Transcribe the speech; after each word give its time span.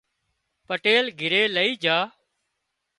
پٽيل 0.67 1.05
گھري 1.19 1.43
لئي 1.55 1.71
جھا 1.83 1.99